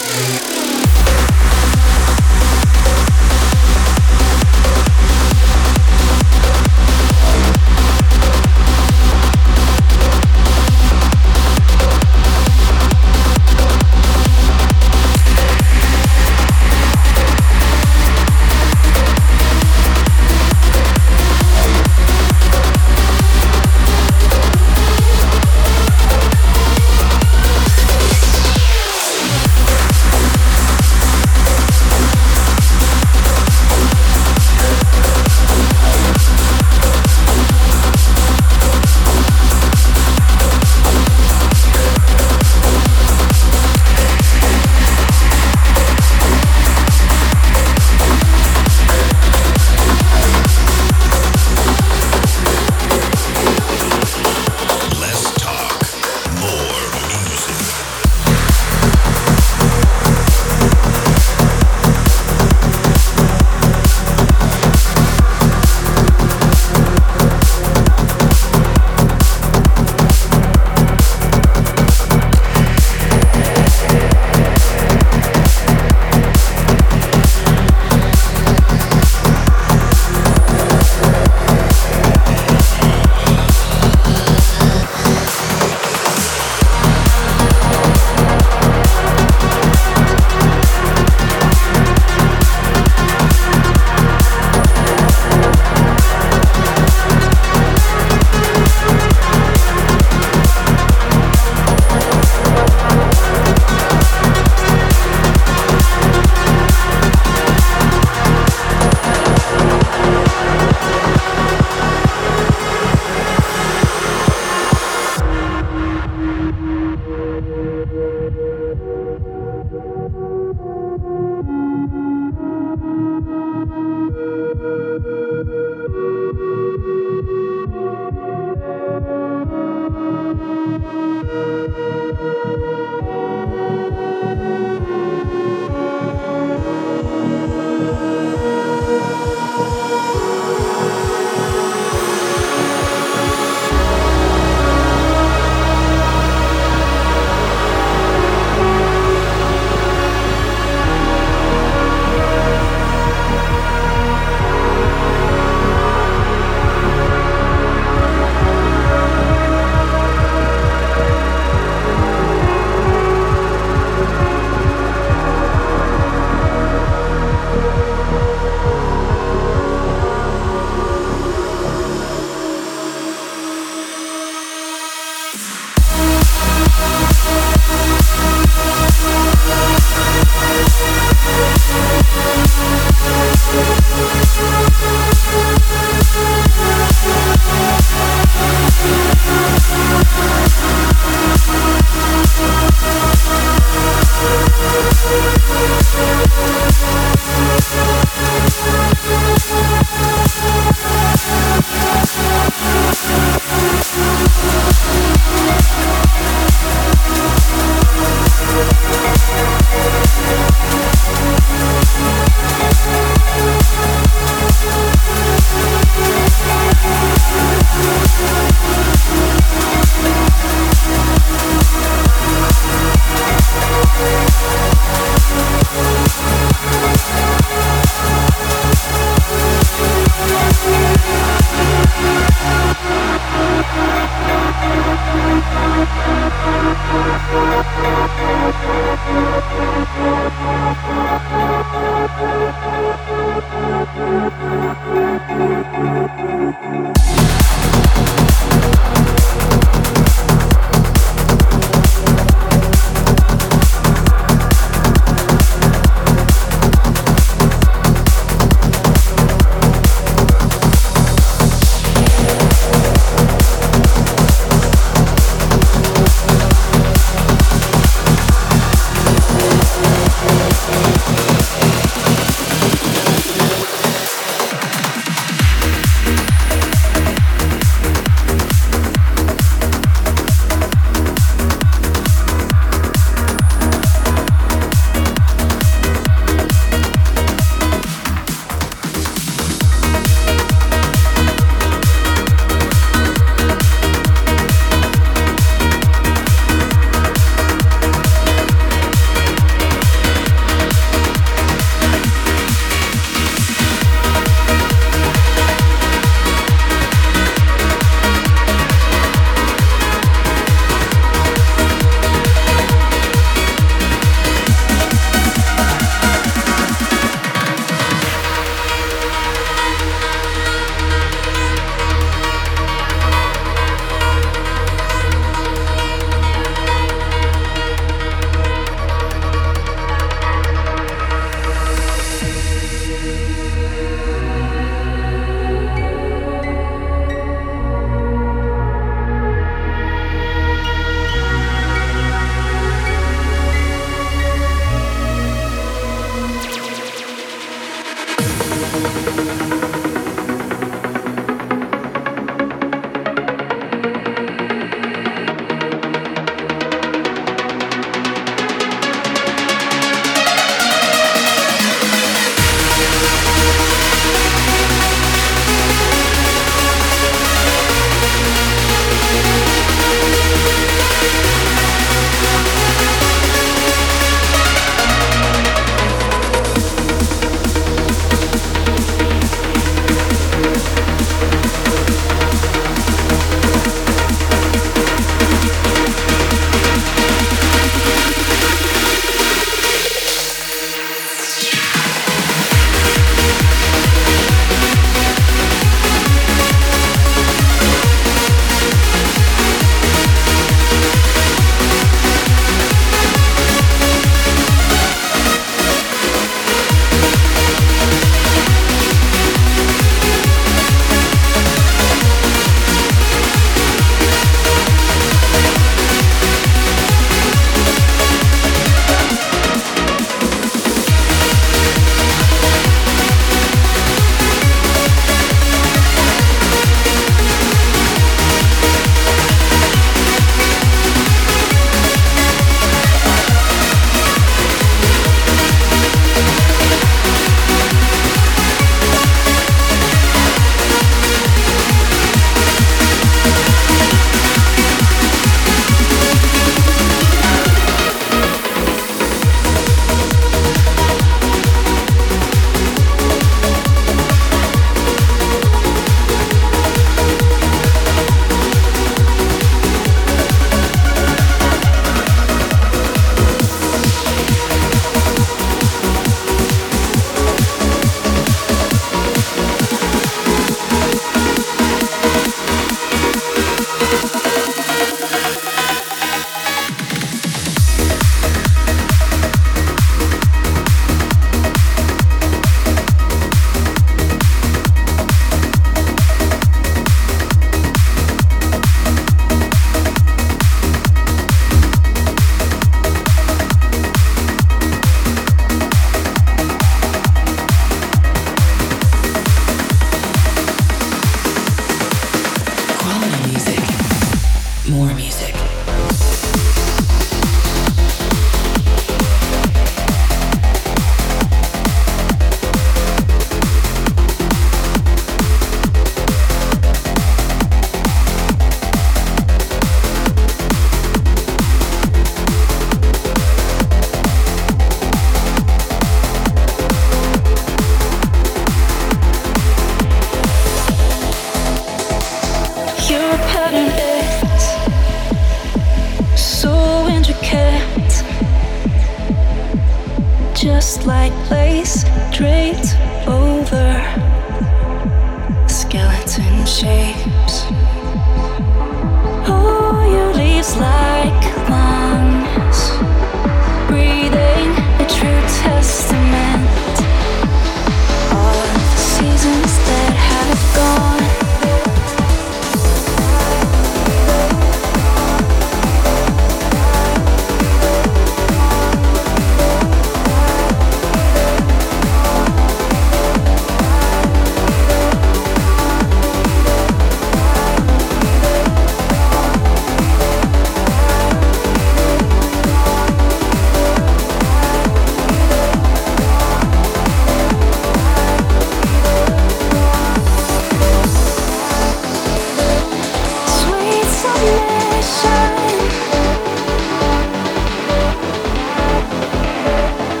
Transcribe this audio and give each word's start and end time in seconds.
Yeah. 0.00 0.57